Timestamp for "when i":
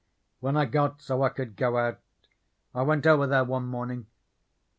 0.39-0.65